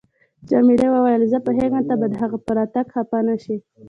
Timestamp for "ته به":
1.89-2.05